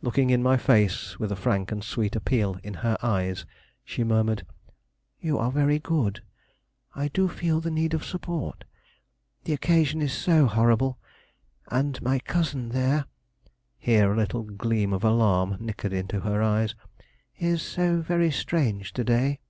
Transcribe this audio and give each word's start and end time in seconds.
Looking 0.00 0.30
in 0.30 0.44
my 0.44 0.56
face, 0.58 1.18
with 1.18 1.32
a 1.32 1.34
frank 1.34 1.72
and 1.72 1.82
sweet 1.82 2.14
appeal 2.14 2.56
in 2.62 2.74
her 2.86 2.96
eyes, 3.02 3.44
she 3.84 4.04
murmured: 4.04 4.46
"You 5.18 5.38
are 5.38 5.50
very 5.50 5.80
good. 5.80 6.22
I 6.94 7.08
do 7.08 7.26
feel 7.26 7.60
the 7.60 7.68
need 7.72 7.92
of 7.92 8.04
support; 8.04 8.62
the 9.42 9.52
occasion 9.52 10.00
is 10.00 10.12
so 10.12 10.46
horrible, 10.46 11.00
and 11.68 12.00
my 12.00 12.20
cousin 12.20 12.68
there," 12.68 13.06
here 13.76 14.12
a 14.12 14.16
little 14.16 14.44
gleam 14.44 14.92
of 14.92 15.02
alarm 15.02 15.56
nickered 15.58 15.92
into 15.92 16.20
her 16.20 16.40
eyes 16.40 16.76
"is 17.36 17.60
so 17.60 18.00
very 18.00 18.30
strange 18.30 18.92
to 18.92 19.02
day." 19.02 19.40